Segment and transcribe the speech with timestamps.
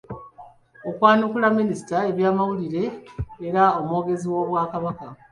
[0.89, 2.83] Okwanukula minisita w’ebyamawulire
[3.47, 5.07] era omwogezi w’Obwakabaka.